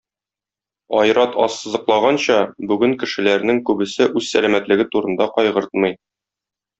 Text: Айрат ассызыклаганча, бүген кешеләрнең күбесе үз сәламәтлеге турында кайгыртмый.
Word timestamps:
Айрат 0.99 1.35
ассызыклаганча, 1.43 2.37
бүген 2.71 2.95
кешеләрнең 3.05 3.59
күбесе 3.71 4.07
үз 4.21 4.31
сәламәтлеге 4.33 4.87
турында 4.97 5.29
кайгыртмый. 5.37 5.95